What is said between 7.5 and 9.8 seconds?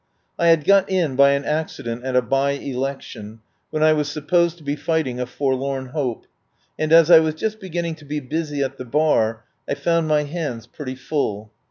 beginning to be busy at the Bar I